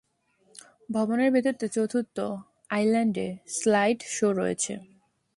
ভবনের 0.89 1.29
ভেতরে 1.31 1.67
চতুর্থ 1.67 2.17
"আইল্যান্ডে" 2.69 3.27
স্লাইড 3.57 3.99
শো 4.15 4.27
রয়েছে। 4.31 4.73